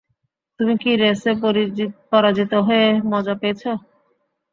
তুমি 0.59 0.73
কি 0.81 0.91
রেসে 0.95 1.31
পরাজিত 2.11 2.51
হয়ে, 2.67 2.87
মজা 3.11 3.33
পেয়েছো? 3.41 3.71